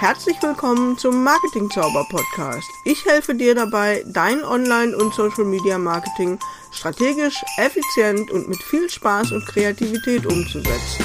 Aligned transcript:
Herzlich 0.00 0.42
willkommen 0.42 0.96
zum 0.96 1.22
Marketing 1.22 1.68
Zauber 1.68 2.06
Podcast. 2.08 2.66
Ich 2.86 3.04
helfe 3.04 3.34
dir 3.34 3.54
dabei, 3.54 4.02
dein 4.06 4.42
Online- 4.42 4.96
und 4.96 5.12
Social 5.12 5.44
Media 5.44 5.76
Marketing 5.76 6.38
strategisch, 6.72 7.44
effizient 7.58 8.30
und 8.30 8.48
mit 8.48 8.62
viel 8.62 8.88
Spaß 8.88 9.32
und 9.32 9.44
Kreativität 9.44 10.24
umzusetzen. 10.24 11.04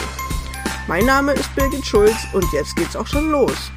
Mein 0.88 1.06
Name 1.06 1.34
ist 1.34 1.54
Birgit 1.56 1.86
Schulz 1.86 2.16
und 2.32 2.46
jetzt 2.54 2.74
geht's 2.78 2.96
auch 2.96 3.06
schon 3.06 3.32
los. 3.32 3.70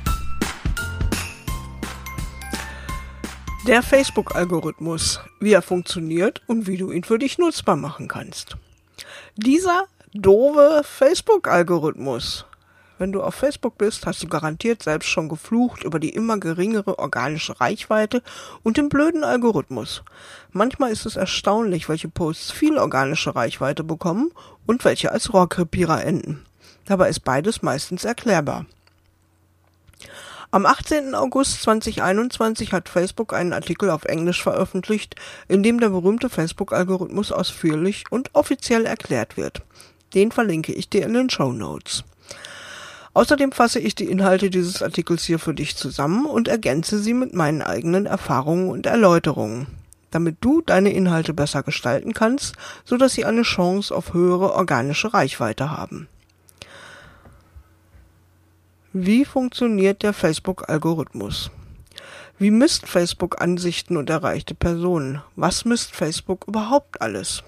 Der 3.67 3.83
Facebook-Algorithmus, 3.83 5.19
wie 5.41 5.53
er 5.53 5.63
funktioniert 5.63 6.43
und 6.47 6.69
wie 6.69 6.77
du 6.77 6.93
ihn 6.93 7.03
für 7.03 7.19
dich 7.19 7.39
nutzbar 7.39 7.75
machen 7.75 8.07
kannst. 8.07 8.57
Dieser 9.35 9.87
doofe 10.15 10.83
Facebook-Algorithmus. 10.85 12.45
Wenn 12.99 13.13
du 13.13 13.23
auf 13.23 13.37
Facebook 13.37 13.79
bist, 13.79 14.07
hast 14.07 14.25
du 14.25 14.27
garantiert 14.27 14.83
selbst 14.83 15.09
schon 15.09 15.29
geflucht 15.29 15.85
über 15.85 16.01
die 16.01 16.11
immer 16.11 16.39
geringere 16.39 16.99
organische 16.99 17.61
Reichweite 17.61 18.23
und 18.65 18.77
den 18.77 18.89
blöden 18.89 19.23
Algorithmus. 19.23 20.03
Manchmal 20.51 20.91
ist 20.91 21.07
es 21.07 21.15
erstaunlich, 21.15 21.89
welche 21.89 22.09
Posts 22.09 22.51
viel 22.51 22.77
organische 22.77 23.37
Reichweite 23.37 23.85
bekommen 23.85 24.33
und 24.67 24.85
welche 24.85 25.13
als 25.13 25.33
Rohrkrepierer 25.33 26.05
enden. 26.05 26.45
Dabei 26.87 27.09
ist 27.09 27.21
beides 27.21 27.63
meistens 27.63 28.05
erklärbar. 28.05 28.67
Am 30.51 30.67
18. 30.67 31.15
August 31.15 31.63
2021 31.63 32.73
hat 32.73 32.89
Facebook 32.89 33.35
einen 33.35 33.53
Artikel 33.53 33.91
auf 33.91 34.07
Englisch 34.07 34.43
veröffentlicht, 34.43 35.15
in 35.47 35.63
dem 35.63 35.79
der 35.79 35.91
berühmte 35.91 36.31
Facebook-Algorithmus 36.31 37.31
ausführlich 37.31 38.05
und 38.11 38.35
offiziell 38.35 38.87
erklärt 38.87 39.37
wird. 39.37 39.63
Den 40.15 40.33
verlinke 40.33 40.73
ich 40.73 40.89
dir 40.89 41.05
in 41.05 41.13
den 41.13 41.29
Show 41.29 41.53
Notes. 41.53 42.03
Außerdem 43.19 43.51
fasse 43.51 43.81
ich 43.81 43.97
die 43.97 44.05
Inhalte 44.05 44.49
dieses 44.49 44.81
Artikels 44.81 45.25
hier 45.25 45.41
für 45.41 45.53
dich 45.53 45.75
zusammen 45.75 46.25
und 46.25 46.47
ergänze 46.47 47.01
sie 47.01 47.15
mit 47.15 47.35
meinen 47.35 47.63
eigenen 47.63 48.07
Erfahrungen 48.07 48.71
und 48.71 48.87
Erläuterungen, 48.87 49.67
damit 50.13 50.37
du 50.41 50.61
deine 50.61 50.93
Inhalte 50.93 51.35
besser 51.35 51.65
gestalten 51.65 52.15
kannst, 52.15 52.55
so 52.85 52.97
dass 52.97 53.15
sie 53.15 53.25
eine 53.25 53.43
Chance 53.43 53.93
auf 53.93 54.15
höhere 54.15 54.53
organische 54.53 55.13
Reichweite 55.13 55.73
haben. 55.73 56.07
Wie 58.93 59.25
funktioniert 59.25 60.05
der 60.05 60.13
Facebook-Algorithmus? 60.13 61.51
Wie 62.39 62.53
misst 62.53 62.87
Facebook 62.87 63.43
Ansichten 63.43 63.97
und 63.97 64.11
erreichte 64.11 64.55
Personen? 64.55 65.23
Was 65.35 65.65
misst 65.65 65.91
Facebook 65.91 66.47
überhaupt 66.47 67.03
alles? 67.03 67.43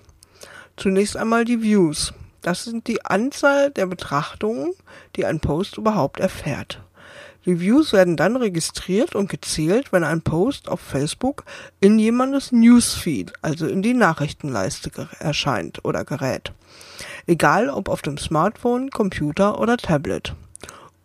Zunächst 0.77 1.17
einmal 1.17 1.45
die 1.45 1.63
Views. 1.63 2.13
Das 2.43 2.65
sind 2.65 2.87
die 2.87 3.05
Anzahl 3.05 3.71
der 3.71 3.87
Betrachtungen, 3.87 4.73
die 5.17 5.27
ein 5.27 5.41
Post 5.41 5.77
überhaupt 5.77 6.21
erfährt. 6.21 6.81
Die 7.47 7.59
Views 7.59 7.93
werden 7.93 8.17
dann 8.17 8.37
registriert 8.37 9.15
und 9.15 9.31
gezählt, 9.31 9.93
wenn 9.93 10.05
ein 10.05 10.21
Post 10.21 10.69
auf 10.69 10.81
Facebook 10.81 11.45
in 11.81 11.99
jemandes 11.99 12.53
Newsfeed, 12.53 13.33
also 13.41 13.67
in 13.67 13.81
die 13.81 13.95
Nachrichtenleiste 13.95 14.91
erscheint 15.19 15.85
oder 15.85 16.05
gerät. 16.05 16.53
Egal 17.27 17.71
ob 17.71 17.89
auf 17.89 18.03
dem 18.03 18.19
Smartphone, 18.19 18.91
Computer 18.91 19.59
oder 19.59 19.79
Tablet 19.79 20.35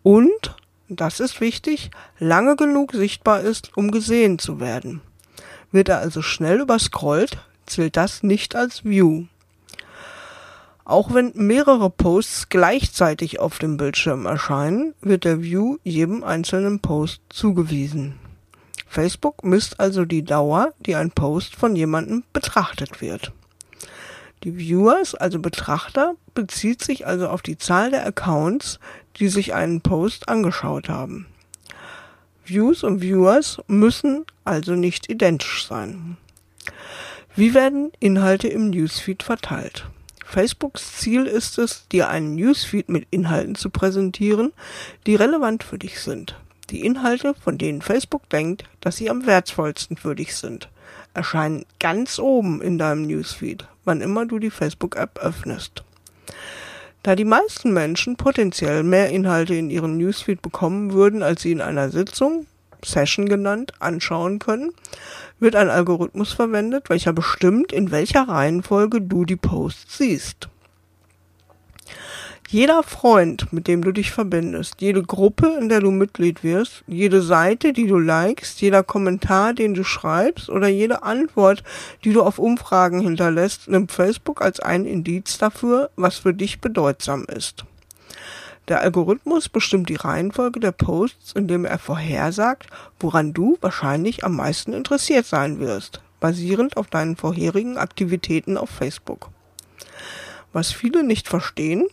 und, 0.04 0.56
das 0.88 1.20
ist 1.20 1.42
wichtig, 1.42 1.90
lange 2.20 2.56
genug 2.56 2.92
sichtbar 2.92 3.42
ist, 3.42 3.76
um 3.76 3.90
gesehen 3.90 4.38
zu 4.38 4.60
werden. 4.60 5.02
Wird 5.72 5.90
er 5.90 5.98
also 5.98 6.22
schnell 6.22 6.60
überscrollt, 6.60 7.38
zählt 7.66 7.98
das 7.98 8.24
nicht 8.24 8.56
als 8.56 8.86
View. 8.86 9.26
Auch 10.86 11.16
wenn 11.16 11.32
mehrere 11.34 11.90
Posts 11.90 12.50
gleichzeitig 12.50 13.40
auf 13.40 13.58
dem 13.58 13.76
Bildschirm 13.76 14.28
erscheinen, 14.28 14.94
wird 15.02 15.24
der 15.24 15.42
View 15.42 15.78
jedem 15.84 16.24
einzelnen 16.24 16.80
Post 16.80 17.22
zugewiesen. 17.30 18.20
Facebook 18.88 19.44
misst 19.44 19.80
also 19.80 20.06
die 20.06 20.24
Dauer, 20.24 20.74
die 20.80 20.96
ein 20.96 21.10
Post 21.10 21.56
von 21.56 21.76
jemandem 21.76 22.24
betrachtet 22.32 23.02
wird. 23.02 23.34
Die 24.44 24.60
Viewers, 24.60 25.16
also 25.16 25.40
Betrachter, 25.40 26.14
bezieht 26.36 26.84
sich 26.84 27.08
also 27.08 27.30
auf 27.30 27.42
die 27.42 27.58
Zahl 27.58 27.90
der 27.90 28.06
Accounts, 28.06 28.80
die 29.18 29.28
sich 29.28 29.56
einen 29.56 29.82
Post 29.82 30.30
angeschaut 30.30 30.88
haben. 30.88 31.26
Views 32.46 32.84
und 32.84 33.02
Viewers 33.02 33.60
müssen 33.66 34.24
also 34.44 34.76
nicht 34.76 35.10
identisch 35.10 35.66
sein. 35.66 36.18
Wie 37.36 37.56
werden 37.56 37.92
Inhalte 38.00 38.48
im 38.48 38.70
Newsfeed 38.70 39.24
verteilt? 39.24 39.88
Facebooks 40.26 40.98
Ziel 40.98 41.26
ist 41.26 41.58
es, 41.58 41.88
dir 41.88 42.10
einen 42.10 42.36
Newsfeed 42.36 42.90
mit 42.90 43.08
Inhalten 43.12 43.56
zu 43.56 43.70
präsentieren, 43.70 44.52
die 45.06 45.16
relevant 45.16 45.64
für 45.64 45.78
dich 45.78 46.02
sind. 46.02 46.36
Die 46.72 46.82
Inhalte, 46.86 47.36
von 47.36 47.58
denen 47.58 47.82
Facebook 47.82 48.28
denkt, 48.30 48.64
dass 48.82 48.98
sie 48.98 49.10
am 49.10 49.26
wertvollsten 49.26 49.96
für 49.98 50.16
dich 50.16 50.36
sind 50.36 50.70
erscheinen 51.16 51.66
ganz 51.80 52.20
oben 52.20 52.62
in 52.62 52.78
deinem 52.78 53.08
Newsfeed, 53.08 53.66
wann 53.86 54.02
immer 54.02 54.26
du 54.26 54.38
die 54.38 54.52
Facebook-App 54.52 55.20
öffnest. 55.20 55.84
Da 57.02 57.16
die 57.16 57.26
meisten 57.26 57.72
Menschen 57.72 58.18
potenziell 58.18 58.84
mehr 58.84 59.10
Inhalte 59.10 59.56
in 59.56 59.70
ihren 59.70 59.98
Newsfeed 59.98 60.42
bekommen 60.42 60.94
würden, 60.94 61.24
als 61.24 61.42
sie 61.42 61.52
in 61.52 61.62
einer 61.62 61.90
Sitzung, 61.90 62.46
Session 62.84 63.30
genannt, 63.30 63.74
anschauen 63.80 64.40
können, 64.40 64.72
wird 65.40 65.56
ein 65.56 65.70
Algorithmus 65.70 66.34
verwendet, 66.34 66.90
welcher 66.90 67.14
bestimmt, 67.14 67.72
in 67.72 67.92
welcher 67.92 68.28
Reihenfolge 68.28 69.02
du 69.02 69.26
die 69.26 69.36
Posts 69.36 69.98
siehst. 69.98 70.50
Jeder 72.48 72.84
Freund, 72.84 73.52
mit 73.52 73.68
dem 73.68 73.84
du 73.84 73.92
dich 73.92 74.12
verbindest, 74.12 74.80
jede 74.80 75.02
Gruppe, 75.02 75.58
in 75.60 75.68
der 75.68 75.80
du 75.80 75.90
Mitglied 75.90 76.44
wirst, 76.44 76.84
jede 76.86 77.24
Seite, 77.24 77.74
die 77.74 77.88
du 77.88 77.98
likest, 77.98 78.62
jeder 78.62 78.84
Kommentar, 78.84 79.54
den 79.54 79.74
du 79.74 79.84
schreibst 79.84 80.50
oder 80.50 80.68
jede 80.68 81.02
Antwort, 81.02 81.64
die 82.04 82.14
du 82.14 82.22
auf 82.22 82.38
Umfragen 82.38 83.02
hinterlässt, 83.02 83.68
nimmt 83.68 83.92
Facebook 83.92 84.44
als 84.44 84.60
ein 84.60 84.86
Indiz 84.86 85.40
dafür, 85.40 85.90
was 85.96 86.18
für 86.18 86.36
dich 86.36 86.62
bedeutsam 86.62 87.26
ist. 87.26 87.66
Der 88.68 88.82
Algorithmus 88.82 89.48
bestimmt 89.48 89.90
die 89.90 89.96
Reihenfolge 89.96 90.60
der 90.60 90.72
Posts, 90.72 91.34
indem 91.34 91.66
er 91.66 91.78
vorhersagt, 91.78 92.68
woran 93.00 93.34
du 93.34 93.58
wahrscheinlich 93.62 94.24
am 94.24 94.36
meisten 94.36 94.74
interessiert 94.74 95.28
sein 95.28 95.60
wirst, 95.60 96.02
basierend 96.20 96.76
auf 96.78 96.88
deinen 96.88 97.16
vorherigen 97.16 97.78
Aktivitäten 97.78 98.58
auf 98.58 98.70
Facebook. 98.70 99.30
Was 100.52 100.72
viele 100.72 101.04
nicht 101.04 101.28
verstehen, 101.28 101.86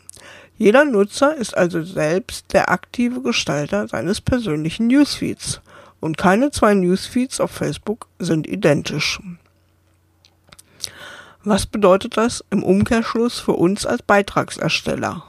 jeder 0.56 0.84
Nutzer 0.84 1.34
ist 1.36 1.56
also 1.56 1.82
selbst 1.82 2.52
der 2.52 2.70
aktive 2.70 3.20
Gestalter 3.20 3.88
seines 3.88 4.20
persönlichen 4.20 4.86
Newsfeeds 4.86 5.60
und 6.00 6.16
keine 6.16 6.50
zwei 6.50 6.74
Newsfeeds 6.74 7.40
auf 7.40 7.50
Facebook 7.50 8.06
sind 8.18 8.46
identisch. 8.46 9.20
Was 11.44 11.66
bedeutet 11.66 12.16
das 12.16 12.44
im 12.50 12.62
Umkehrschluss 12.62 13.40
für 13.40 13.54
uns 13.54 13.84
als 13.84 14.02
Beitragsersteller? 14.02 15.24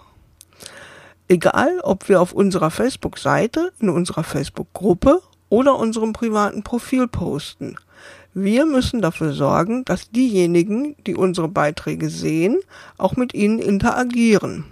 Egal, 1.33 1.79
ob 1.79 2.09
wir 2.09 2.21
auf 2.21 2.31
unserer 2.31 2.69
Facebook-Seite, 2.69 3.71
in 3.79 3.89
unserer 3.89 4.23
Facebook-Gruppe 4.23 5.19
oder 5.49 5.79
unserem 5.79 6.13
privaten 6.13 6.61
Profil 6.61 7.07
posten, 7.07 7.75
wir 8.35 8.67
müssen 8.67 9.01
dafür 9.01 9.33
sorgen, 9.33 9.83
dass 9.83 10.11
diejenigen, 10.11 10.95
die 11.07 11.15
unsere 11.15 11.47
Beiträge 11.47 12.11
sehen, 12.11 12.59
auch 12.99 13.15
mit 13.15 13.33
ihnen 13.33 13.57
interagieren. 13.57 14.65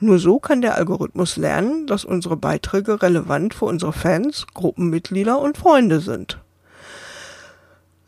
Nur 0.00 0.18
so 0.18 0.38
kann 0.38 0.62
der 0.62 0.76
Algorithmus 0.76 1.36
lernen, 1.36 1.86
dass 1.86 2.06
unsere 2.06 2.38
Beiträge 2.38 3.02
relevant 3.02 3.52
für 3.52 3.66
unsere 3.66 3.92
Fans, 3.92 4.46
Gruppenmitglieder 4.54 5.38
und 5.38 5.58
Freunde 5.58 6.00
sind. 6.00 6.38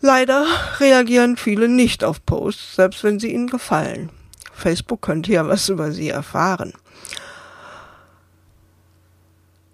Leider 0.01 0.47
reagieren 0.81 1.37
viele 1.37 1.69
nicht 1.69 2.03
auf 2.03 2.25
Posts, 2.25 2.77
selbst 2.77 3.05
wenn 3.05 3.19
sie 3.19 3.35
ihnen 3.35 3.49
gefallen. 3.49 4.09
Facebook 4.55 5.03
könnte 5.03 5.33
ja 5.33 5.47
was 5.47 5.69
über 5.69 5.93
sie 5.93 6.09
erfahren. 6.09 6.73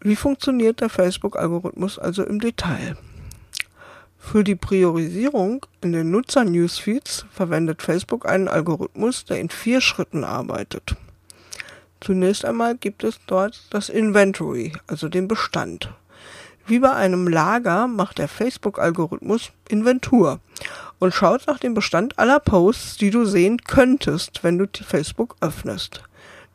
Wie 0.06 0.16
funktioniert 0.16 0.82
der 0.82 0.90
Facebook-Algorithmus 0.90 1.98
also 1.98 2.24
im 2.24 2.38
Detail? 2.38 2.94
Für 4.18 4.44
die 4.44 4.54
Priorisierung 4.54 5.64
in 5.80 5.92
den 5.92 6.10
Nutzer-Newsfeeds 6.10 7.24
verwendet 7.32 7.80
Facebook 7.80 8.28
einen 8.28 8.46
Algorithmus, 8.46 9.24
der 9.24 9.40
in 9.40 9.48
vier 9.48 9.80
Schritten 9.80 10.22
arbeitet. 10.22 10.94
Zunächst 12.02 12.44
einmal 12.44 12.76
gibt 12.76 13.02
es 13.02 13.18
dort 13.26 13.62
das 13.70 13.88
Inventory, 13.88 14.74
also 14.86 15.08
den 15.08 15.26
Bestand. 15.26 15.90
Wie 16.66 16.80
bei 16.80 16.92
einem 16.92 17.26
Lager 17.26 17.86
macht 17.86 18.18
der 18.18 18.28
Facebook-Algorithmus 18.28 19.52
Inventur 19.70 20.38
und 20.98 21.14
schaut 21.14 21.46
nach 21.46 21.58
dem 21.58 21.72
Bestand 21.72 22.18
aller 22.18 22.40
Posts, 22.40 22.98
die 22.98 23.08
du 23.08 23.24
sehen 23.24 23.56
könntest, 23.62 24.44
wenn 24.44 24.58
du 24.58 24.66
Facebook 24.84 25.36
öffnest. 25.40 26.02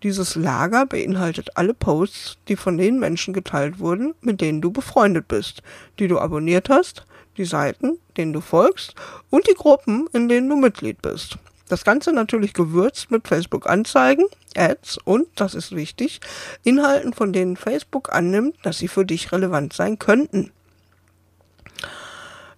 Dieses 0.02 0.36
Lager 0.36 0.86
beinhaltet 0.86 1.58
alle 1.58 1.74
Posts, 1.74 2.38
die 2.48 2.56
von 2.56 2.78
den 2.78 3.00
Menschen 3.00 3.34
geteilt 3.34 3.80
wurden, 3.80 4.14
mit 4.22 4.40
denen 4.40 4.62
du 4.62 4.72
befreundet 4.72 5.28
bist, 5.28 5.62
die 6.00 6.08
du 6.08 6.20
abonniert 6.20 6.70
hast, 6.70 7.06
die 7.36 7.44
Seiten, 7.44 7.98
denen 8.16 8.32
du 8.32 8.40
folgst 8.40 8.96
und 9.30 9.48
die 9.48 9.56
Gruppen, 9.56 10.08
in 10.14 10.30
denen 10.30 10.50
du 10.50 10.56
Mitglied 10.56 11.02
bist. 11.02 11.38
Das 11.68 11.84
Ganze 11.84 12.14
natürlich 12.14 12.54
gewürzt 12.54 13.12
mit 13.12 13.28
Facebook-Anzeigen, 13.28 14.26
Ads 14.56 15.00
und, 15.04 15.28
das 15.36 15.54
ist 15.54 15.76
wichtig, 15.76 16.22
Inhalten, 16.64 17.14
von 17.14 17.34
denen 17.34 17.58
Facebook 17.58 18.14
annimmt, 18.14 18.56
dass 18.64 18.80
sie 18.80 18.88
für 18.88 19.06
dich 19.06 19.32
relevant 19.32 19.74
sein 19.74 20.00
könnten. 20.00 20.52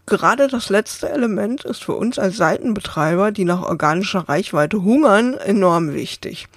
Gerade 0.06 0.48
das 0.48 0.70
letzte 0.70 1.10
Element 1.10 1.64
ist 1.66 1.84
für 1.84 1.94
uns 1.94 2.20
als 2.20 2.38
Seitenbetreiber, 2.38 3.32
die 3.32 3.46
nach 3.46 3.64
organischer 3.64 4.30
Reichweite 4.30 4.84
hungern, 4.84 5.36
enorm 5.36 5.94
wichtig. 5.94 6.48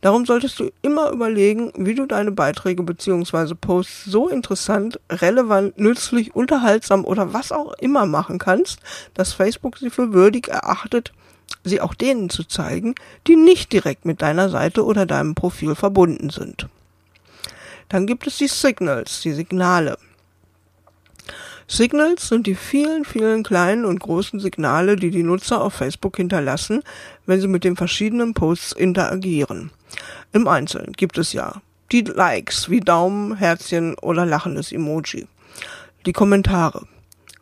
Darum 0.00 0.26
solltest 0.26 0.60
du 0.60 0.70
immer 0.82 1.10
überlegen, 1.10 1.72
wie 1.76 1.94
du 1.94 2.06
deine 2.06 2.30
Beiträge 2.30 2.82
bzw. 2.82 3.54
Posts 3.54 4.04
so 4.04 4.28
interessant, 4.28 5.00
relevant, 5.10 5.78
nützlich, 5.78 6.34
unterhaltsam 6.34 7.04
oder 7.04 7.32
was 7.32 7.52
auch 7.52 7.72
immer 7.80 8.06
machen 8.06 8.38
kannst, 8.38 8.80
dass 9.14 9.32
Facebook 9.32 9.78
sie 9.78 9.90
für 9.90 10.12
würdig 10.12 10.48
erachtet, 10.48 11.12
sie 11.64 11.80
auch 11.80 11.94
denen 11.94 12.30
zu 12.30 12.44
zeigen, 12.44 12.94
die 13.26 13.36
nicht 13.36 13.72
direkt 13.72 14.04
mit 14.04 14.22
deiner 14.22 14.48
Seite 14.48 14.84
oder 14.84 15.06
deinem 15.06 15.34
Profil 15.34 15.74
verbunden 15.74 16.30
sind. 16.30 16.68
Dann 17.88 18.06
gibt 18.06 18.26
es 18.26 18.38
die 18.38 18.48
Signals, 18.48 19.20
die 19.20 19.32
Signale. 19.32 19.96
Signals 21.68 22.28
sind 22.28 22.46
die 22.46 22.54
vielen, 22.54 23.04
vielen 23.04 23.42
kleinen 23.42 23.84
und 23.84 23.98
großen 23.98 24.38
Signale, 24.38 24.94
die 24.94 25.10
die 25.10 25.24
Nutzer 25.24 25.60
auf 25.60 25.74
Facebook 25.74 26.16
hinterlassen, 26.16 26.82
wenn 27.26 27.40
sie 27.40 27.48
mit 27.48 27.64
den 27.64 27.76
verschiedenen 27.76 28.34
Posts 28.34 28.72
interagieren. 28.72 29.70
Im 30.32 30.48
Einzelnen 30.48 30.92
gibt 30.92 31.18
es 31.18 31.32
ja 31.32 31.60
die 31.92 32.00
Likes 32.02 32.68
wie 32.68 32.80
Daumen, 32.80 33.36
Herzchen 33.36 33.96
oder 33.98 34.26
lachendes 34.26 34.72
Emoji. 34.72 35.28
Die 36.04 36.12
Kommentare. 36.12 36.86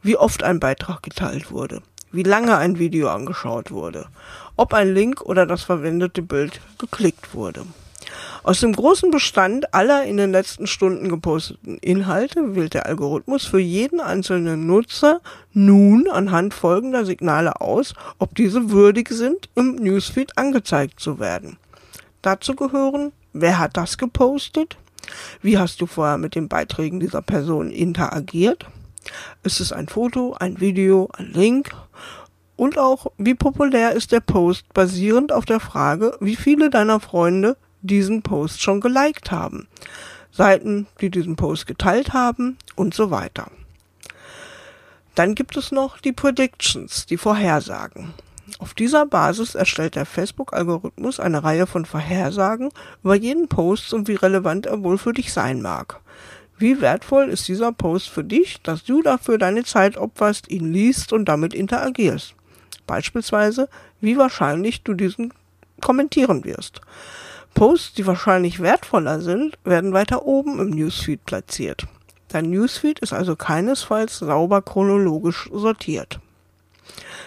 Wie 0.02 0.16
oft 0.16 0.42
ein 0.42 0.60
Beitrag 0.60 1.02
geteilt 1.02 1.50
wurde. 1.50 1.82
Wie 2.12 2.22
lange 2.22 2.56
ein 2.56 2.78
Video 2.78 3.08
angeschaut 3.08 3.70
wurde. 3.70 4.06
Ob 4.56 4.74
ein 4.74 4.92
Link 4.92 5.22
oder 5.22 5.46
das 5.46 5.62
verwendete 5.62 6.22
Bild 6.22 6.60
geklickt 6.78 7.34
wurde. 7.34 7.64
Aus 8.42 8.60
dem 8.60 8.74
großen 8.74 9.10
Bestand 9.10 9.72
aller 9.72 10.04
in 10.04 10.18
den 10.18 10.30
letzten 10.30 10.66
Stunden 10.66 11.08
geposteten 11.08 11.78
Inhalte 11.78 12.54
wählt 12.54 12.74
der 12.74 12.84
Algorithmus 12.84 13.46
für 13.46 13.58
jeden 13.58 14.00
einzelnen 14.00 14.66
Nutzer 14.66 15.22
nun 15.54 16.06
anhand 16.08 16.52
folgender 16.52 17.06
Signale 17.06 17.62
aus, 17.62 17.94
ob 18.18 18.34
diese 18.34 18.70
würdig 18.70 19.08
sind, 19.08 19.48
im 19.54 19.76
Newsfeed 19.76 20.36
angezeigt 20.36 21.00
zu 21.00 21.18
werden. 21.18 21.56
Dazu 22.24 22.56
gehören, 22.56 23.12
wer 23.34 23.58
hat 23.58 23.76
das 23.76 23.98
gepostet? 23.98 24.78
Wie 25.42 25.58
hast 25.58 25.82
du 25.82 25.86
vorher 25.86 26.16
mit 26.16 26.34
den 26.34 26.48
Beiträgen 26.48 26.98
dieser 26.98 27.20
Person 27.20 27.70
interagiert? 27.70 28.64
Ist 29.42 29.60
es 29.60 29.74
ein 29.74 29.88
Foto, 29.88 30.32
ein 30.32 30.58
Video, 30.58 31.10
ein 31.18 31.26
Link? 31.26 31.76
Und 32.56 32.78
auch, 32.78 33.12
wie 33.18 33.34
populär 33.34 33.92
ist 33.92 34.10
der 34.10 34.20
Post 34.20 34.72
basierend 34.72 35.32
auf 35.32 35.44
der 35.44 35.60
Frage, 35.60 36.16
wie 36.18 36.34
viele 36.34 36.70
deiner 36.70 36.98
Freunde 36.98 37.58
diesen 37.82 38.22
Post 38.22 38.62
schon 38.62 38.80
geliked 38.80 39.30
haben, 39.30 39.68
Seiten, 40.32 40.86
die 41.02 41.10
diesen 41.10 41.36
Post 41.36 41.66
geteilt 41.66 42.14
haben 42.14 42.56
und 42.74 42.94
so 42.94 43.10
weiter. 43.10 43.50
Dann 45.14 45.34
gibt 45.34 45.58
es 45.58 45.72
noch 45.72 45.98
die 45.98 46.12
Predictions, 46.12 47.04
die 47.04 47.18
Vorhersagen. 47.18 48.14
Auf 48.58 48.74
dieser 48.74 49.06
Basis 49.06 49.54
erstellt 49.54 49.94
der 49.94 50.06
Facebook-Algorithmus 50.06 51.18
eine 51.18 51.42
Reihe 51.44 51.66
von 51.66 51.86
Vorhersagen 51.86 52.70
über 53.02 53.14
jeden 53.14 53.48
Post 53.48 53.94
und 53.94 54.06
wie 54.06 54.14
relevant 54.14 54.66
er 54.66 54.82
wohl 54.82 54.98
für 54.98 55.12
dich 55.12 55.32
sein 55.32 55.62
mag. 55.62 56.00
Wie 56.58 56.80
wertvoll 56.80 57.30
ist 57.30 57.48
dieser 57.48 57.72
Post 57.72 58.10
für 58.10 58.22
dich, 58.22 58.60
dass 58.62 58.84
du 58.84 59.02
dafür 59.02 59.38
deine 59.38 59.64
Zeit 59.64 59.96
opferst, 59.96 60.50
ihn 60.50 60.72
liest 60.72 61.12
und 61.12 61.24
damit 61.24 61.52
interagierst? 61.52 62.34
Beispielsweise, 62.86 63.68
wie 64.00 64.18
wahrscheinlich 64.18 64.82
du 64.82 64.94
diesen 64.94 65.32
kommentieren 65.80 66.44
wirst. 66.44 66.80
Posts, 67.54 67.94
die 67.94 68.06
wahrscheinlich 68.06 68.60
wertvoller 68.60 69.20
sind, 69.20 69.58
werden 69.64 69.92
weiter 69.92 70.26
oben 70.26 70.60
im 70.60 70.70
Newsfeed 70.70 71.24
platziert. 71.24 71.86
Dein 72.28 72.50
Newsfeed 72.50 72.98
ist 72.98 73.12
also 73.12 73.36
keinesfalls 73.36 74.18
sauber 74.18 74.60
chronologisch 74.60 75.48
sortiert. 75.52 76.18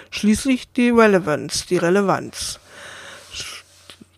Schließlich 0.10 0.72
die 0.72 0.90
Relevance, 0.90 1.66
die 1.68 1.78
Relevanz. 1.78 2.60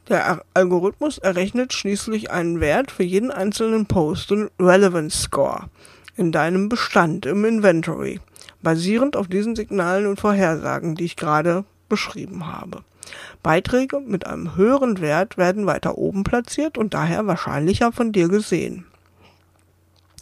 Der 0.09 0.43
Algorithmus 0.55 1.19
errechnet 1.19 1.71
schließlich 1.71 2.31
einen 2.31 2.59
Wert 2.59 2.89
für 2.89 3.03
jeden 3.03 3.29
einzelnen 3.29 3.85
Post 3.85 4.31
und 4.31 4.49
Relevance 4.59 5.21
Score 5.21 5.69
in 6.17 6.31
deinem 6.31 6.67
Bestand 6.67 7.25
im 7.25 7.45
Inventory, 7.45 8.19
basierend 8.61 9.15
auf 9.15 9.27
diesen 9.27 9.55
Signalen 9.55 10.05
und 10.05 10.19
Vorhersagen, 10.19 10.95
die 10.95 11.05
ich 11.05 11.15
gerade 11.15 11.63
beschrieben 11.87 12.47
habe. 12.47 12.83
Beiträge 13.41 13.99
mit 13.99 14.27
einem 14.27 14.55
höheren 14.55 14.99
Wert 14.99 15.37
werden 15.37 15.65
weiter 15.65 15.97
oben 15.97 16.23
platziert 16.23 16.77
und 16.77 16.93
daher 16.93 17.25
wahrscheinlicher 17.25 17.91
von 17.91 18.11
dir 18.11 18.27
gesehen. 18.27 18.85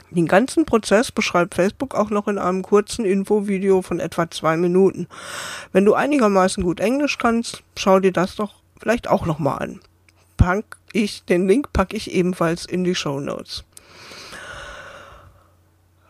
Den 0.09 0.27
ganzen 0.27 0.65
Prozess 0.65 1.11
beschreibt 1.11 1.55
Facebook 1.55 1.93
auch 1.93 2.09
noch 2.09 2.27
in 2.27 2.37
einem 2.37 2.61
kurzen 2.61 3.03
Infovideo 3.03 3.81
von 3.81 3.99
etwa 3.99 4.29
zwei 4.31 4.55
Minuten. 4.55 5.07
Wenn 5.73 5.85
du 5.85 5.95
einigermaßen 5.95 6.63
gut 6.63 6.79
Englisch 6.79 7.17
kannst, 7.17 7.63
schau 7.75 7.99
dir 7.99 8.13
das 8.13 8.35
doch 8.35 8.55
vielleicht 8.79 9.09
auch 9.09 9.25
nochmal 9.25 9.59
an. 9.59 9.81
Pack 10.37 10.77
ich, 10.93 11.25
den 11.25 11.47
Link 11.47 11.73
packe 11.73 11.97
ich 11.97 12.11
ebenfalls 12.11 12.65
in 12.65 12.83
die 12.83 12.95
Show 12.95 13.19
Notes. 13.19 13.65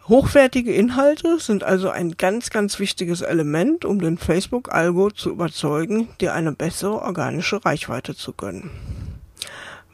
Hochwertige 0.08 0.74
Inhalte 0.74 1.38
sind 1.40 1.66
also 1.66 1.90
ein 1.90 2.16
ganz, 2.16 2.50
ganz 2.50 2.80
wichtiges 2.80 3.22
Element, 3.22 3.84
um 3.84 4.00
den 4.00 4.18
Facebook-Algo 4.18 5.12
zu 5.12 5.32
überzeugen, 5.32 6.08
dir 6.22 6.34
eine 6.34 6.54
bessere 6.54 7.02
organische 7.02 7.66
Reichweite 7.66 8.16
zu 8.16 8.32
gönnen. 8.32 8.70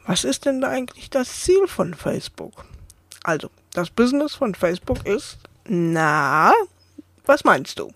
Was 0.06 0.22
ist 0.22 0.44
denn 0.44 0.60
da 0.60 0.68
eigentlich 0.68 1.10
das 1.10 1.40
Ziel 1.40 1.66
von 1.66 1.94
Facebook? 1.94 2.64
Also, 3.24 3.50
das 3.74 3.90
Business 3.90 4.34
von 4.34 4.54
Facebook 4.54 5.04
ist, 5.04 5.38
na, 5.68 6.52
was 7.26 7.44
meinst 7.44 7.78
du? 7.78 7.90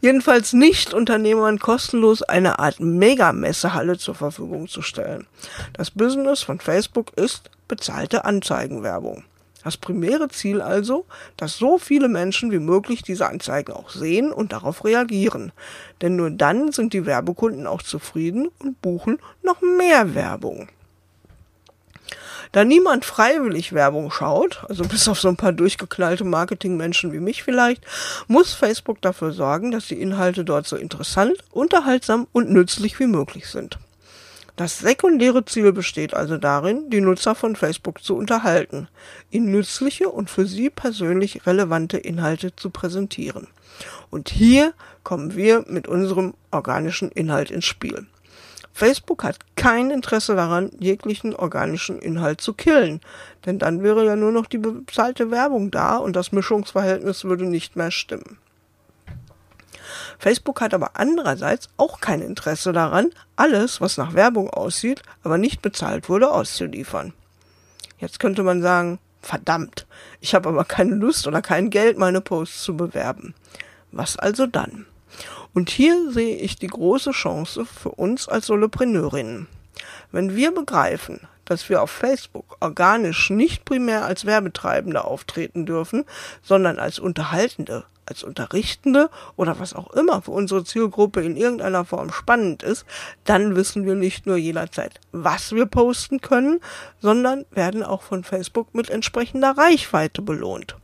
Jedenfalls 0.00 0.52
nicht 0.52 0.94
Unternehmern 0.94 1.58
kostenlos 1.58 2.22
eine 2.22 2.58
Art 2.58 2.80
Megamessehalle 2.80 3.98
zur 3.98 4.14
Verfügung 4.14 4.68
zu 4.68 4.82
stellen. 4.82 5.26
Das 5.74 5.90
Business 5.90 6.42
von 6.42 6.58
Facebook 6.58 7.12
ist 7.16 7.50
bezahlte 7.68 8.24
Anzeigenwerbung. 8.24 9.24
Das 9.64 9.76
primäre 9.76 10.28
Ziel 10.28 10.60
also, 10.60 11.04
dass 11.36 11.56
so 11.56 11.78
viele 11.78 12.08
Menschen 12.08 12.50
wie 12.50 12.58
möglich 12.58 13.02
diese 13.02 13.28
Anzeigen 13.28 13.72
auch 13.72 13.90
sehen 13.90 14.32
und 14.32 14.52
darauf 14.52 14.84
reagieren. 14.84 15.52
Denn 16.00 16.16
nur 16.16 16.30
dann 16.30 16.72
sind 16.72 16.94
die 16.94 17.06
Werbekunden 17.06 17.66
auch 17.66 17.82
zufrieden 17.82 18.48
und 18.58 18.80
buchen 18.80 19.18
noch 19.42 19.60
mehr 19.60 20.14
Werbung. 20.14 20.68
Da 22.52 22.64
niemand 22.64 23.06
freiwillig 23.06 23.72
Werbung 23.72 24.10
schaut, 24.10 24.62
also 24.68 24.84
bis 24.84 25.08
auf 25.08 25.18
so 25.18 25.28
ein 25.28 25.36
paar 25.36 25.52
durchgeknallte 25.52 26.24
Marketingmenschen 26.24 27.10
wie 27.12 27.18
mich 27.18 27.42
vielleicht, 27.42 27.82
muss 28.28 28.52
Facebook 28.52 29.00
dafür 29.00 29.32
sorgen, 29.32 29.70
dass 29.70 29.86
die 29.86 30.00
Inhalte 30.00 30.44
dort 30.44 30.66
so 30.66 30.76
interessant, 30.76 31.38
unterhaltsam 31.50 32.26
und 32.32 32.50
nützlich 32.50 33.00
wie 33.00 33.06
möglich 33.06 33.48
sind. 33.48 33.78
Das 34.56 34.80
sekundäre 34.80 35.46
Ziel 35.46 35.72
besteht 35.72 36.12
also 36.12 36.36
darin, 36.36 36.90
die 36.90 37.00
Nutzer 37.00 37.34
von 37.34 37.56
Facebook 37.56 38.04
zu 38.04 38.16
unterhalten, 38.16 38.86
ihnen 39.30 39.50
nützliche 39.50 40.10
und 40.10 40.28
für 40.28 40.46
sie 40.46 40.68
persönlich 40.68 41.46
relevante 41.46 41.96
Inhalte 41.96 42.54
zu 42.54 42.68
präsentieren. 42.68 43.46
Und 44.10 44.28
hier 44.28 44.74
kommen 45.04 45.34
wir 45.34 45.64
mit 45.68 45.88
unserem 45.88 46.34
organischen 46.50 47.10
Inhalt 47.10 47.50
ins 47.50 47.64
Spiel. 47.64 48.06
Facebook 48.72 49.22
hat 49.22 49.38
kein 49.54 49.90
Interesse 49.90 50.34
daran, 50.34 50.70
jeglichen 50.78 51.34
organischen 51.36 51.98
Inhalt 51.98 52.40
zu 52.40 52.54
killen, 52.54 53.00
denn 53.44 53.58
dann 53.58 53.82
wäre 53.82 54.04
ja 54.04 54.16
nur 54.16 54.32
noch 54.32 54.46
die 54.46 54.58
bezahlte 54.58 55.30
Werbung 55.30 55.70
da 55.70 55.96
und 55.96 56.16
das 56.16 56.32
Mischungsverhältnis 56.32 57.24
würde 57.24 57.44
nicht 57.44 57.76
mehr 57.76 57.90
stimmen. 57.90 58.38
Facebook 60.18 60.60
hat 60.60 60.72
aber 60.72 60.92
andererseits 60.94 61.68
auch 61.76 62.00
kein 62.00 62.22
Interesse 62.22 62.72
daran, 62.72 63.10
alles, 63.36 63.80
was 63.80 63.98
nach 63.98 64.14
Werbung 64.14 64.48
aussieht, 64.48 65.02
aber 65.22 65.36
nicht 65.36 65.62
bezahlt 65.62 66.08
wurde, 66.08 66.30
auszuliefern. 66.30 67.12
Jetzt 67.98 68.20
könnte 68.20 68.42
man 68.42 68.62
sagen, 68.62 68.98
verdammt, 69.20 69.86
ich 70.20 70.34
habe 70.34 70.48
aber 70.48 70.64
keine 70.64 70.94
Lust 70.94 71.26
oder 71.26 71.42
kein 71.42 71.70
Geld, 71.70 71.98
meine 71.98 72.20
Posts 72.20 72.62
zu 72.62 72.76
bewerben. 72.76 73.34
Was 73.90 74.16
also 74.16 74.46
dann? 74.46 74.86
Und 75.54 75.68
hier 75.68 76.10
sehe 76.10 76.36
ich 76.36 76.56
die 76.56 76.68
große 76.68 77.10
Chance 77.10 77.66
für 77.66 77.90
uns 77.90 78.28
als 78.28 78.46
Solopreneurinnen. 78.46 79.48
Wenn 80.10 80.34
wir 80.34 80.54
begreifen, 80.54 81.20
dass 81.44 81.68
wir 81.68 81.82
auf 81.82 81.90
Facebook 81.90 82.56
organisch 82.60 83.30
nicht 83.30 83.64
primär 83.64 84.04
als 84.04 84.24
Werbetreibende 84.24 85.04
auftreten 85.04 85.66
dürfen, 85.66 86.04
sondern 86.42 86.78
als 86.78 86.98
Unterhaltende, 86.98 87.84
als 88.06 88.22
Unterrichtende 88.22 89.10
oder 89.36 89.58
was 89.58 89.74
auch 89.74 89.92
immer 89.92 90.22
für 90.22 90.30
unsere 90.30 90.64
Zielgruppe 90.64 91.22
in 91.22 91.36
irgendeiner 91.36 91.84
Form 91.84 92.10
spannend 92.12 92.62
ist, 92.62 92.86
dann 93.24 93.54
wissen 93.54 93.84
wir 93.84 93.94
nicht 93.94 94.26
nur 94.26 94.36
jederzeit, 94.36 95.00
was 95.12 95.52
wir 95.52 95.66
posten 95.66 96.20
können, 96.20 96.60
sondern 97.00 97.44
werden 97.50 97.82
auch 97.82 98.02
von 98.02 98.24
Facebook 98.24 98.74
mit 98.74 98.90
entsprechender 98.90 99.56
Reichweite 99.56 100.22
belohnt. 100.22 100.76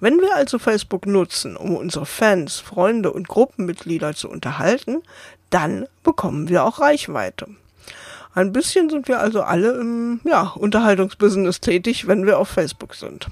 Wenn 0.00 0.20
wir 0.20 0.34
also 0.34 0.58
Facebook 0.58 1.06
nutzen, 1.06 1.56
um 1.56 1.76
unsere 1.76 2.06
Fans, 2.06 2.58
Freunde 2.58 3.12
und 3.12 3.28
Gruppenmitglieder 3.28 4.14
zu 4.14 4.28
unterhalten, 4.28 5.02
dann 5.50 5.86
bekommen 6.02 6.48
wir 6.48 6.64
auch 6.64 6.80
Reichweite. 6.80 7.48
Ein 8.34 8.52
bisschen 8.52 8.88
sind 8.88 9.08
wir 9.08 9.20
also 9.20 9.42
alle 9.42 9.72
im 9.78 10.20
ja, 10.24 10.52
Unterhaltungsbusiness 10.56 11.60
tätig, 11.60 12.06
wenn 12.06 12.26
wir 12.26 12.38
auf 12.38 12.48
Facebook 12.48 12.94
sind. 12.94 13.28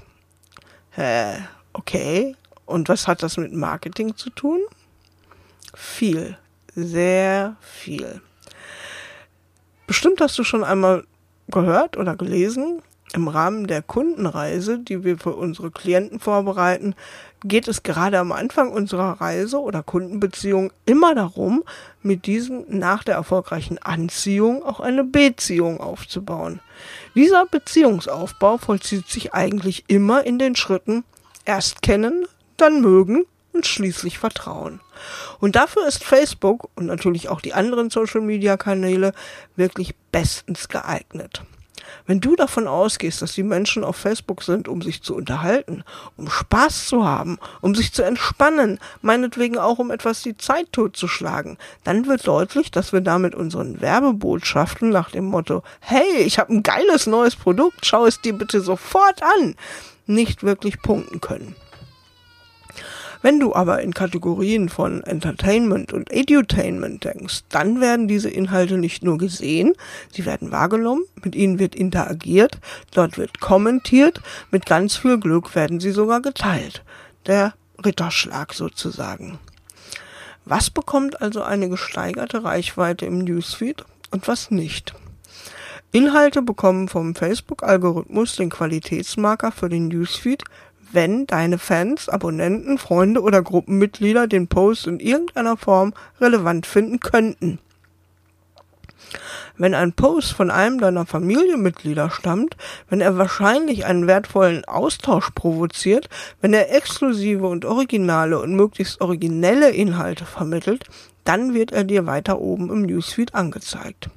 Hä, 0.91 1.37
okay. 1.73 2.35
Und 2.65 2.87
was 2.87 3.07
hat 3.07 3.23
das 3.23 3.37
mit 3.37 3.51
Marketing 3.51 4.15
zu 4.15 4.29
tun? 4.29 4.59
Viel, 5.73 6.37
sehr 6.75 7.55
viel. 7.61 8.21
Bestimmt 9.87 10.21
hast 10.21 10.37
du 10.37 10.43
schon 10.43 10.63
einmal 10.63 11.05
gehört 11.47 11.97
oder 11.97 12.15
gelesen, 12.15 12.81
im 13.13 13.27
Rahmen 13.27 13.67
der 13.67 13.81
Kundenreise, 13.81 14.79
die 14.79 15.03
wir 15.03 15.17
für 15.17 15.35
unsere 15.35 15.71
Klienten 15.71 16.19
vorbereiten, 16.19 16.95
geht 17.43 17.67
es 17.67 17.83
gerade 17.83 18.19
am 18.19 18.31
Anfang 18.31 18.71
unserer 18.71 19.19
Reise 19.19 19.59
oder 19.59 19.83
Kundenbeziehung 19.83 20.71
immer 20.85 21.15
darum, 21.15 21.63
mit 22.01 22.25
diesem 22.25 22.65
nach 22.67 23.03
der 23.03 23.15
erfolgreichen 23.15 23.77
Anziehung 23.79 24.63
auch 24.63 24.79
eine 24.79 25.03
Beziehung 25.03 25.79
aufzubauen. 25.79 26.59
Dieser 27.15 27.45
Beziehungsaufbau 27.45 28.57
vollzieht 28.57 29.07
sich 29.07 29.33
eigentlich 29.33 29.85
immer 29.87 30.23
in 30.25 30.39
den 30.39 30.55
Schritten 30.55 31.03
erst 31.45 31.81
kennen, 31.81 32.25
dann 32.57 32.81
mögen 32.81 33.25
und 33.53 33.65
schließlich 33.65 34.19
Vertrauen. 34.19 34.79
Und 35.39 35.55
dafür 35.55 35.87
ist 35.87 36.03
Facebook 36.03 36.69
und 36.75 36.85
natürlich 36.85 37.29
auch 37.29 37.41
die 37.41 37.53
anderen 37.53 37.89
Social-Media-Kanäle 37.89 39.13
wirklich 39.55 39.95
bestens 40.11 40.69
geeignet. 40.69 41.43
Wenn 42.05 42.19
du 42.19 42.35
davon 42.35 42.67
ausgehst, 42.67 43.21
dass 43.21 43.33
die 43.33 43.43
Menschen 43.43 43.83
auf 43.83 43.95
Facebook 43.95 44.43
sind, 44.43 44.67
um 44.67 44.81
sich 44.81 45.01
zu 45.01 45.15
unterhalten, 45.15 45.83
um 46.17 46.29
Spaß 46.29 46.87
zu 46.87 47.05
haben, 47.05 47.37
um 47.61 47.75
sich 47.75 47.93
zu 47.93 48.03
entspannen, 48.03 48.79
meinetwegen 49.01 49.57
auch 49.57 49.79
um 49.79 49.91
etwas 49.91 50.21
die 50.21 50.37
Zeit 50.37 50.71
totzuschlagen, 50.71 51.57
dann 51.83 52.07
wird 52.07 52.27
deutlich, 52.27 52.71
dass 52.71 52.93
wir 52.93 53.01
damit 53.01 53.35
unseren 53.35 53.81
Werbebotschaften 53.81 54.89
nach 54.89 55.11
dem 55.11 55.25
Motto, 55.25 55.63
hey, 55.79 56.17
ich 56.19 56.39
habe 56.39 56.53
ein 56.53 56.63
geiles 56.63 57.07
neues 57.07 57.35
Produkt, 57.35 57.85
schau 57.85 58.05
es 58.05 58.21
dir 58.21 58.33
bitte 58.33 58.61
sofort 58.61 59.21
an, 59.23 59.55
nicht 60.05 60.43
wirklich 60.43 60.81
punkten 60.81 61.21
können. 61.21 61.55
Wenn 63.21 63.39
du 63.39 63.53
aber 63.53 63.81
in 63.81 63.93
Kategorien 63.93 64.69
von 64.69 65.03
Entertainment 65.03 65.93
und 65.93 66.11
Edutainment 66.11 67.03
denkst, 67.03 67.41
dann 67.49 67.79
werden 67.79 68.07
diese 68.07 68.29
Inhalte 68.29 68.77
nicht 68.77 69.03
nur 69.03 69.17
gesehen, 69.17 69.73
sie 70.11 70.25
werden 70.25 70.51
wahrgenommen, 70.51 71.03
mit 71.23 71.35
ihnen 71.35 71.59
wird 71.59 71.75
interagiert, 71.75 72.59
dort 72.93 73.17
wird 73.17 73.39
kommentiert, 73.39 74.21
mit 74.49 74.65
ganz 74.65 74.95
viel 74.95 75.19
Glück 75.19 75.53
werden 75.55 75.79
sie 75.79 75.91
sogar 75.91 76.21
geteilt. 76.21 76.83
Der 77.27 77.53
Ritterschlag 77.85 78.53
sozusagen. 78.53 79.39
Was 80.45 80.71
bekommt 80.71 81.21
also 81.21 81.43
eine 81.43 81.69
gesteigerte 81.69 82.43
Reichweite 82.43 83.05
im 83.05 83.19
Newsfeed 83.19 83.85
und 84.09 84.27
was 84.27 84.49
nicht? 84.49 84.95
Inhalte 85.91 86.41
bekommen 86.41 86.87
vom 86.87 87.15
Facebook-Algorithmus 87.15 88.37
den 88.37 88.49
Qualitätsmarker 88.49 89.51
für 89.51 89.67
den 89.67 89.89
Newsfeed 89.89 90.43
wenn 90.93 91.27
deine 91.27 91.57
Fans, 91.57 92.09
Abonnenten, 92.09 92.77
Freunde 92.77 93.21
oder 93.21 93.41
Gruppenmitglieder 93.41 94.27
den 94.27 94.47
Post 94.47 94.87
in 94.87 94.99
irgendeiner 94.99 95.57
Form 95.57 95.93
relevant 96.19 96.65
finden 96.65 96.99
könnten. 96.99 97.59
Wenn 99.57 99.73
ein 99.75 99.93
Post 99.93 100.31
von 100.31 100.49
einem 100.49 100.79
deiner 100.79 101.05
Familienmitglieder 101.05 102.09
stammt, 102.09 102.55
wenn 102.89 103.01
er 103.01 103.17
wahrscheinlich 103.17 103.85
einen 103.85 104.07
wertvollen 104.07 104.65
Austausch 104.65 105.29
provoziert, 105.31 106.09
wenn 106.39 106.53
er 106.53 106.73
exklusive 106.73 107.45
und 107.45 107.65
originale 107.65 108.39
und 108.39 108.55
möglichst 108.55 109.01
originelle 109.01 109.69
Inhalte 109.69 110.25
vermittelt, 110.25 110.85
dann 111.25 111.53
wird 111.53 111.71
er 111.71 111.83
dir 111.83 112.05
weiter 112.07 112.39
oben 112.39 112.71
im 112.71 112.81
Newsfeed 112.83 113.35
angezeigt. 113.35 114.09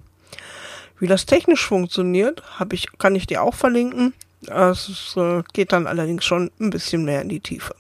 Wie 0.99 1.07
das 1.07 1.27
technisch 1.27 1.67
funktioniert, 1.67 2.43
ich, 2.73 2.87
kann 2.99 3.15
ich 3.15 3.27
dir 3.27 3.43
auch 3.43 3.55
verlinken. 3.55 4.15
Es 4.49 5.15
äh, 5.17 5.43
geht 5.53 5.73
dann 5.73 5.87
allerdings 5.87 6.25
schon 6.25 6.51
ein 6.61 6.71
bisschen 6.71 7.05
mehr 7.05 7.23
in 7.23 7.29
die 7.29 7.41
Tiefe. 7.41 7.75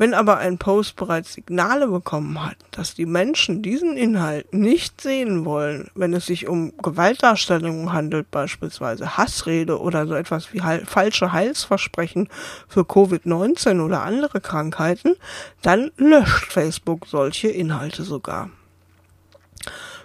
Wenn 0.00 0.14
aber 0.14 0.38
ein 0.38 0.56
Post 0.56 0.96
bereits 0.96 1.34
Signale 1.34 1.86
bekommen 1.86 2.42
hat, 2.42 2.56
dass 2.70 2.94
die 2.94 3.04
Menschen 3.04 3.60
diesen 3.60 3.98
Inhalt 3.98 4.50
nicht 4.54 4.98
sehen 5.02 5.44
wollen, 5.44 5.90
wenn 5.94 6.14
es 6.14 6.24
sich 6.24 6.48
um 6.48 6.72
Gewaltdarstellungen 6.78 7.92
handelt, 7.92 8.30
beispielsweise 8.30 9.18
Hassrede 9.18 9.78
oder 9.78 10.06
so 10.06 10.14
etwas 10.14 10.54
wie 10.54 10.62
falsche 10.86 11.32
Heilsversprechen 11.32 12.30
für 12.66 12.80
Covid-19 12.80 13.84
oder 13.84 14.02
andere 14.02 14.40
Krankheiten, 14.40 15.16
dann 15.60 15.90
löscht 15.98 16.50
Facebook 16.50 17.06
solche 17.06 17.48
Inhalte 17.48 18.02
sogar. 18.02 18.48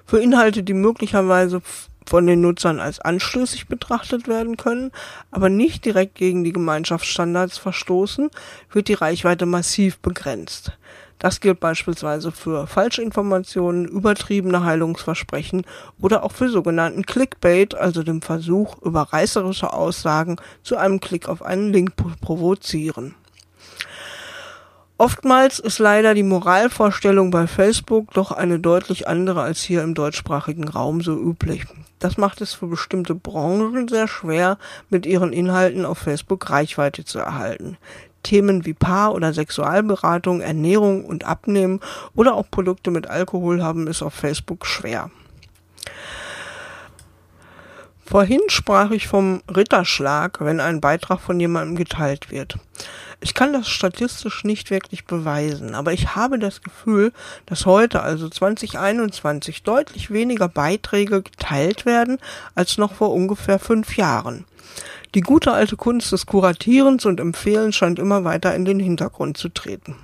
Für 0.06 0.20
Inhalte, 0.20 0.64
die 0.64 0.74
möglicherweise 0.74 1.62
von 2.06 2.28
den 2.28 2.42
Nutzern 2.42 2.80
als 2.80 3.00
anstößig 3.00 3.68
betrachtet 3.68 4.28
werden 4.28 4.58
können, 4.58 4.92
aber 5.32 5.50
nicht 5.50 5.86
direkt 5.86 6.16
gegen 6.16 6.44
die 6.44 6.54
Gemeinschaftsstandards 6.54 7.58
verstoßen, 7.58 8.30
wird 8.72 8.88
die 8.88 8.94
Reichweite 8.94 9.46
massiv 9.46 10.00
begrenzt. 10.00 10.72
Das 11.20 11.40
gilt 11.40 11.60
beispielsweise 11.60 12.32
für 12.32 12.68
Falschinformationen, 12.68 13.86
übertriebene 13.86 14.64
Heilungsversprechen 14.64 15.66
oder 16.02 16.24
auch 16.24 16.32
für 16.32 16.50
sogenannten 16.50 17.06
Clickbait, 17.06 17.74
also 17.74 18.04
dem 18.04 18.22
Versuch, 18.22 18.82
über 18.82 19.02
reißerische 19.02 19.72
Aussagen 19.72 20.36
zu 20.62 20.76
einem 20.76 21.00
Klick 21.00 21.30
auf 21.30 21.42
einen 21.42 21.72
Link 21.72 21.94
provozieren. 22.22 23.16
Oftmals 24.98 25.60
ist 25.60 25.80
leider 25.80 26.14
die 26.14 26.24
Moralvorstellung 26.24 27.30
bei 27.30 27.48
Facebook 27.48 28.14
doch 28.14 28.32
eine 28.32 28.60
deutlich 28.60 29.10
andere 29.10 29.42
als 29.42 29.62
hier 29.62 29.84
im 29.84 29.94
deutschsprachigen 29.94 30.70
Raum 30.70 31.02
so 31.02 31.20
üblich. 31.20 31.66
Das 32.00 32.18
macht 32.18 32.40
es 32.40 32.54
für 32.54 32.68
bestimmte 32.68 33.14
Branchen 33.14 33.90
sehr 33.90 34.08
schwer, 34.08 34.58
mit 34.90 35.06
ihren 35.06 35.34
Inhalten 35.34 35.86
auf 35.86 35.98
Facebook 35.98 36.50
Reichweite 36.50 37.04
zu 37.04 37.20
erhalten. 37.20 37.75
Themen 38.24 38.66
wie 38.66 38.74
Paar- 38.74 39.14
oder 39.14 39.34
Sexualberatung, 39.34 40.40
Ernährung 40.40 41.04
und 41.04 41.25
Abnehmen 41.25 41.82
oder 42.16 42.34
auch 42.34 42.50
Produkte 42.50 42.90
mit 42.90 43.08
Alkohol 43.08 43.62
haben 43.62 43.88
es 43.88 44.02
auf 44.02 44.14
Facebook 44.14 44.66
schwer. 44.66 45.12
Vorhin 48.08 48.42
sprach 48.48 48.92
ich 48.92 49.08
vom 49.08 49.42
Ritterschlag, 49.54 50.38
wenn 50.40 50.60
ein 50.60 50.80
Beitrag 50.80 51.20
von 51.20 51.40
jemandem 51.40 51.76
geteilt 51.76 52.30
wird. 52.30 52.56
Ich 53.20 53.34
kann 53.34 53.52
das 53.52 53.68
statistisch 53.68 54.44
nicht 54.44 54.70
wirklich 54.70 55.06
beweisen, 55.06 55.74
aber 55.74 55.92
ich 55.92 56.16
habe 56.16 56.38
das 56.38 56.62
Gefühl, 56.62 57.12
dass 57.48 57.66
heute, 57.66 58.04
also 58.04 58.30
2021, 58.30 59.64
deutlich 59.64 60.12
weniger 60.12 60.48
Beiträge 60.48 61.24
geteilt 61.24 61.88
werden 61.88 62.20
als 62.54 62.78
noch 62.78 62.94
vor 62.94 63.12
ungefähr 63.12 63.58
fünf 63.58 63.98
Jahren. 63.98 64.46
Die 65.16 65.22
gute 65.22 65.54
alte 65.54 65.76
Kunst 65.76 66.12
des 66.12 66.28
Kuratierens 66.28 67.06
und 67.06 67.20
Empfehlens 67.20 67.76
scheint 67.76 67.98
immer 67.98 68.24
weiter 68.24 68.54
in 68.54 68.66
den 68.66 68.80
Hintergrund 68.80 69.38
zu 69.38 69.50
treten. 69.50 69.96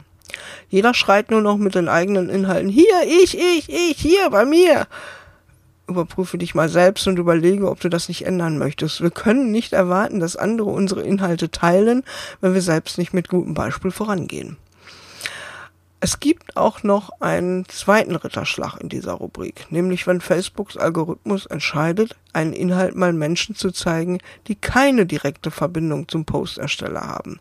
Jeder 0.70 0.96
schreit 0.96 1.30
nur 1.30 1.42
noch 1.42 1.58
mit 1.58 1.76
den 1.76 1.88
eigenen 1.88 2.30
Inhalten, 2.30 2.70
hier, 2.70 3.04
ich, 3.06 3.38
ich, 3.38 3.70
ich, 3.70 3.98
hier, 3.98 4.30
bei 4.32 4.46
mir 4.46 4.88
überprüfe 5.92 6.38
dich 6.38 6.56
mal 6.56 6.70
selbst 6.70 7.08
und 7.08 7.20
überlege, 7.20 7.70
ob 7.70 7.80
du 7.80 7.90
das 7.90 8.08
nicht 8.08 8.26
ändern 8.26 8.58
möchtest. 8.58 9.02
Wir 9.02 9.12
können 9.12 9.52
nicht 9.52 9.74
erwarten, 9.74 10.20
dass 10.20 10.36
andere 10.36 10.70
unsere 10.70 11.04
Inhalte 11.04 11.52
teilen, 11.52 12.04
wenn 12.42 12.54
wir 12.54 12.62
selbst 12.62 12.98
nicht 12.98 13.14
mit 13.14 13.30
gutem 13.30 13.54
Beispiel 13.54 13.92
vorangehen. 13.92 14.58
Es 16.04 16.20
gibt 16.20 16.58
auch 16.58 16.82
noch 16.82 17.12
einen 17.20 17.68
zweiten 17.68 18.16
Ritterschlag 18.16 18.76
in 18.82 18.90
dieser 18.90 19.14
Rubrik, 19.14 19.68
nämlich 19.70 20.08
wenn 20.08 20.20
Facebooks 20.20 20.76
Algorithmus 20.76 21.46
entscheidet, 21.46 22.16
einen 22.34 22.54
Inhalt 22.54 22.96
mal 22.96 23.14
Menschen 23.14 23.54
zu 23.54 23.70
zeigen, 23.70 24.18
die 24.48 24.56
keine 24.56 25.06
direkte 25.06 25.52
Verbindung 25.52 26.08
zum 26.08 26.26
Postersteller 26.26 27.02
haben. 27.02 27.40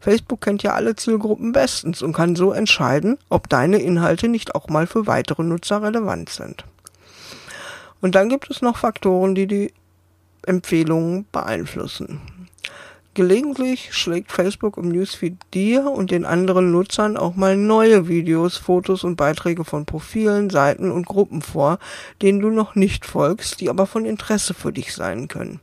Facebook 0.00 0.42
kennt 0.42 0.62
ja 0.62 0.74
alle 0.74 0.96
Zielgruppen 0.96 1.52
bestens 1.52 2.02
und 2.02 2.12
kann 2.12 2.36
so 2.36 2.52
entscheiden, 2.52 3.16
ob 3.30 3.48
deine 3.48 3.78
Inhalte 3.78 4.28
nicht 4.28 4.54
auch 4.54 4.68
mal 4.68 4.86
für 4.86 5.06
weitere 5.06 5.42
Nutzer 5.42 5.80
relevant 5.80 6.28
sind. 6.28 6.66
Und 8.04 8.16
dann 8.16 8.28
gibt 8.28 8.50
es 8.50 8.60
noch 8.60 8.76
Faktoren, 8.76 9.34
die 9.34 9.46
die 9.46 9.72
Empfehlungen 10.44 11.24
beeinflussen. 11.32 12.20
Gelegentlich 13.14 13.94
schlägt 13.94 14.30
Facebook 14.30 14.76
im 14.76 14.90
Newsfeed 14.90 15.38
dir 15.54 15.90
und 15.90 16.10
den 16.10 16.26
anderen 16.26 16.70
Nutzern 16.70 17.16
auch 17.16 17.34
mal 17.34 17.56
neue 17.56 18.06
Videos, 18.06 18.58
Fotos 18.58 19.04
und 19.04 19.16
Beiträge 19.16 19.64
von 19.64 19.86
Profilen, 19.86 20.50
Seiten 20.50 20.92
und 20.92 21.06
Gruppen 21.06 21.40
vor, 21.40 21.78
denen 22.20 22.40
du 22.40 22.50
noch 22.50 22.74
nicht 22.74 23.06
folgst, 23.06 23.62
die 23.62 23.70
aber 23.70 23.86
von 23.86 24.04
Interesse 24.04 24.52
für 24.52 24.70
dich 24.70 24.92
sein 24.92 25.26
können. 25.26 25.60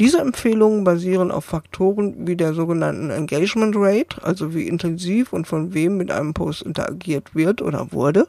Diese 0.00 0.20
Empfehlungen 0.20 0.84
basieren 0.84 1.30
auf 1.30 1.44
Faktoren 1.44 2.26
wie 2.26 2.36
der 2.36 2.54
sogenannten 2.54 3.10
Engagement 3.10 3.74
Rate, 3.76 4.24
also 4.24 4.54
wie 4.54 4.66
intensiv 4.66 5.34
und 5.34 5.46
von 5.46 5.74
wem 5.74 5.98
mit 5.98 6.10
einem 6.10 6.32
Post 6.32 6.62
interagiert 6.62 7.34
wird 7.34 7.60
oder 7.60 7.92
wurde, 7.92 8.26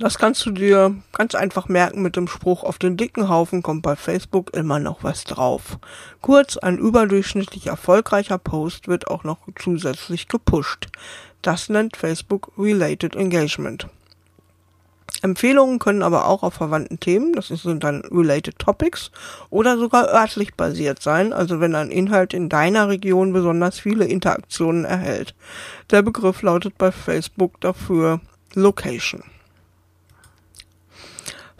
das 0.00 0.18
kannst 0.18 0.44
du 0.46 0.50
dir 0.50 0.96
ganz 1.12 1.34
einfach 1.34 1.68
merken 1.68 2.00
mit 2.00 2.16
dem 2.16 2.26
Spruch, 2.26 2.64
auf 2.64 2.78
den 2.78 2.96
dicken 2.96 3.28
Haufen 3.28 3.62
kommt 3.62 3.82
bei 3.82 3.96
Facebook 3.96 4.54
immer 4.56 4.78
noch 4.78 5.04
was 5.04 5.24
drauf. 5.24 5.78
Kurz, 6.22 6.56
ein 6.56 6.78
überdurchschnittlich 6.78 7.66
erfolgreicher 7.66 8.38
Post 8.38 8.88
wird 8.88 9.08
auch 9.08 9.24
noch 9.24 9.38
zusätzlich 9.62 10.26
gepusht. 10.26 10.88
Das 11.42 11.68
nennt 11.68 11.98
Facebook 11.98 12.50
Related 12.56 13.14
Engagement. 13.14 13.88
Empfehlungen 15.22 15.78
können 15.78 16.02
aber 16.02 16.26
auch 16.26 16.42
auf 16.42 16.54
verwandten 16.54 16.98
Themen, 16.98 17.34
das 17.34 17.48
sind 17.48 17.84
dann 17.84 18.00
related 18.10 18.58
topics, 18.58 19.10
oder 19.50 19.76
sogar 19.76 20.08
örtlich 20.08 20.54
basiert 20.54 21.02
sein, 21.02 21.34
also 21.34 21.60
wenn 21.60 21.74
ein 21.74 21.90
Inhalt 21.90 22.32
in 22.32 22.48
deiner 22.48 22.88
Region 22.88 23.34
besonders 23.34 23.78
viele 23.78 24.06
Interaktionen 24.06 24.86
erhält. 24.86 25.34
Der 25.90 26.00
Begriff 26.00 26.40
lautet 26.40 26.78
bei 26.78 26.90
Facebook 26.90 27.60
dafür 27.60 28.20
Location. 28.54 29.22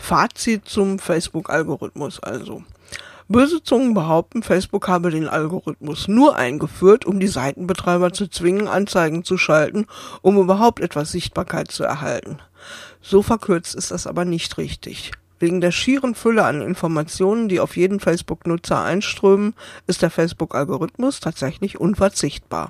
Fazit 0.01 0.67
zum 0.67 0.99
Facebook-Algorithmus 0.99 2.21
also. 2.21 2.65
Böse 3.29 3.63
Zungen 3.63 3.95
behaupten, 3.95 4.43
Facebook 4.43 4.89
habe 4.89 5.11
den 5.11 5.29
Algorithmus 5.29 6.09
nur 6.09 6.35
eingeführt, 6.35 7.05
um 7.05 7.21
die 7.21 7.29
Seitenbetreiber 7.29 8.13
zu 8.13 8.27
zwingen, 8.27 8.67
Anzeigen 8.67 9.23
zu 9.23 9.39
schalten, 9.39 9.87
um 10.23 10.37
überhaupt 10.37 10.81
etwas 10.81 11.13
Sichtbarkeit 11.13 11.71
zu 11.71 11.85
erhalten. 11.85 12.39
So 13.01 13.23
verkürzt 13.23 13.77
ist 13.77 13.93
das 13.93 14.09
aber 14.09 14.25
nicht 14.25 14.59
richtig. 14.59 15.13
Wegen 15.41 15.63
der 15.63 15.73
schieren 15.73 16.15
Fülle 16.15 16.45
an 16.45 16.61
Informationen, 16.61 17.49
die 17.49 17.61
auf 17.61 17.77
jeden 17.77 17.99
Facebook-Nutzer 17.99 18.83
einströmen, 18.85 19.55
ist 19.87 20.03
der 20.03 20.11
Facebook-Algorithmus 20.11 21.19
tatsächlich 21.19 21.81
unverzichtbar. 21.81 22.69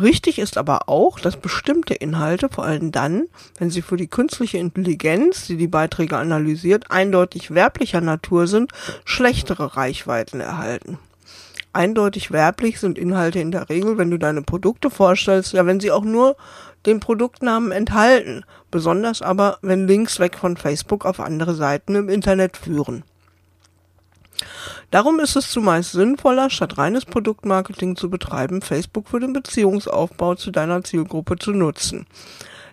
Richtig 0.00 0.38
ist 0.38 0.56
aber 0.56 0.88
auch, 0.88 1.20
dass 1.20 1.36
bestimmte 1.36 1.92
Inhalte, 1.92 2.48
vor 2.48 2.64
allem 2.64 2.92
dann, 2.92 3.26
wenn 3.58 3.70
sie 3.70 3.82
für 3.82 3.98
die 3.98 4.08
künstliche 4.08 4.56
Intelligenz, 4.56 5.46
die 5.46 5.58
die 5.58 5.68
Beiträge 5.68 6.16
analysiert, 6.16 6.90
eindeutig 6.90 7.52
werblicher 7.52 8.00
Natur 8.00 8.46
sind, 8.46 8.72
schlechtere 9.04 9.76
Reichweiten 9.76 10.40
erhalten. 10.40 10.98
Eindeutig 11.74 12.30
werblich 12.30 12.80
sind 12.80 12.96
Inhalte 12.96 13.38
in 13.38 13.50
der 13.50 13.68
Regel, 13.68 13.98
wenn 13.98 14.10
du 14.10 14.18
deine 14.18 14.40
Produkte 14.40 14.88
vorstellst, 14.88 15.52
ja, 15.52 15.66
wenn 15.66 15.78
sie 15.78 15.90
auch 15.90 16.04
nur 16.04 16.36
den 16.86 17.00
Produktnamen 17.00 17.72
enthalten, 17.72 18.44
besonders 18.70 19.22
aber, 19.22 19.58
wenn 19.62 19.86
Links 19.86 20.18
weg 20.20 20.38
von 20.38 20.56
Facebook 20.56 21.04
auf 21.04 21.20
andere 21.20 21.54
Seiten 21.54 21.94
im 21.94 22.08
Internet 22.08 22.56
führen. 22.56 23.04
Darum 24.90 25.18
ist 25.18 25.34
es 25.36 25.50
zumeist 25.50 25.92
sinnvoller, 25.92 26.48
statt 26.48 26.78
reines 26.78 27.04
Produktmarketing 27.04 27.96
zu 27.96 28.08
betreiben, 28.08 28.62
Facebook 28.62 29.08
für 29.08 29.18
den 29.18 29.32
Beziehungsaufbau 29.32 30.36
zu 30.36 30.50
deiner 30.50 30.84
Zielgruppe 30.84 31.36
zu 31.36 31.52
nutzen. 31.52 32.06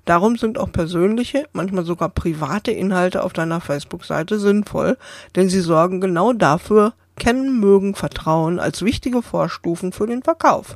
Darum 0.06 0.38
sind 0.38 0.58
auch 0.58 0.72
persönliche, 0.72 1.48
manchmal 1.54 1.86
sogar 1.86 2.10
private 2.10 2.72
Inhalte 2.72 3.24
auf 3.24 3.34
deiner 3.34 3.62
Facebook-Seite 3.62 4.38
sinnvoll, 4.38 4.98
denn 5.36 5.50
sie 5.50 5.62
sorgen 5.62 6.02
genau 6.02 6.34
dafür, 6.34 6.94
kennen, 7.18 7.60
mögen, 7.60 7.96
vertrauen 7.96 8.60
als 8.60 8.84
wichtige 8.84 9.22
Vorstufen 9.22 9.92
für 9.92 10.08
den 10.08 10.24
Verkauf. 10.24 10.76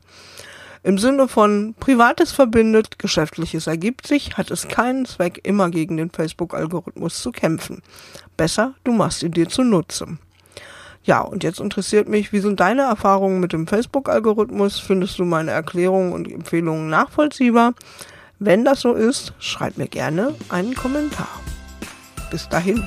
Im 0.87 0.97
Sinne 0.97 1.27
von 1.27 1.75
Privates 1.77 2.31
verbindet, 2.31 2.97
Geschäftliches 2.97 3.67
ergibt 3.67 4.07
sich, 4.07 4.37
hat 4.37 4.51
es 4.51 4.69
keinen 4.69 5.03
Zweck, 5.03 5.41
immer 5.43 5.69
gegen 5.69 5.97
den 5.97 6.09
Facebook-Algorithmus 6.09 7.21
zu 7.21 7.33
kämpfen. 7.33 7.81
Besser, 8.37 8.73
du 8.85 8.93
machst 8.93 9.21
ihn 9.21 9.33
dir 9.33 9.49
zunutze. 9.49 10.17
Ja, 11.03 11.19
und 11.19 11.43
jetzt 11.43 11.59
interessiert 11.59 12.07
mich, 12.07 12.31
wie 12.31 12.39
sind 12.39 12.61
deine 12.61 12.83
Erfahrungen 12.83 13.41
mit 13.41 13.51
dem 13.51 13.67
Facebook-Algorithmus? 13.67 14.79
Findest 14.79 15.19
du 15.19 15.25
meine 15.25 15.51
Erklärungen 15.51 16.13
und 16.13 16.31
Empfehlungen 16.31 16.89
nachvollziehbar? 16.89 17.73
Wenn 18.39 18.63
das 18.63 18.79
so 18.79 18.93
ist, 18.93 19.33
schreib 19.39 19.77
mir 19.77 19.89
gerne 19.89 20.35
einen 20.47 20.73
Kommentar. 20.73 21.27
Bis 22.31 22.47
dahin. 22.47 22.81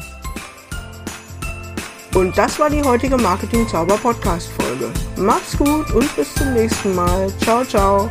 Und 2.14 2.36
das 2.36 2.58
war 2.58 2.68
die 2.70 2.82
heutige 2.82 3.16
Marketing 3.16 3.66
Zauber 3.68 3.96
Podcast 3.96 4.50
Folge. 4.52 4.90
Mach's 5.16 5.56
gut 5.56 5.90
und 5.92 6.16
bis 6.16 6.34
zum 6.34 6.52
nächsten 6.54 6.94
Mal. 6.94 7.30
Ciao, 7.38 7.64
ciao. 7.64 8.10